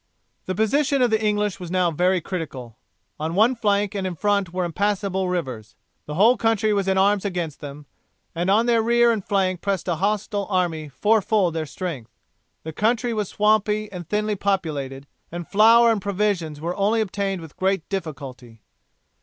[0.47, 2.75] The position of the English was now very critical.
[3.19, 5.75] On one flank and in front were impassable rivers.
[6.07, 7.85] The whole country was in arms against them,
[8.33, 12.09] and on their rear and flank pressed a hostile army fourfold their strength.
[12.63, 17.55] The country was swampy and thinly populated, and flour and provisions were only obtained with
[17.55, 18.63] great difficulty.